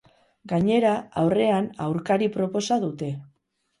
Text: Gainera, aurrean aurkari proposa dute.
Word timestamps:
Gainera, 0.53 0.93
aurrean 1.23 1.67
aurkari 1.89 2.31
proposa 2.39 2.83
dute. 2.87 3.13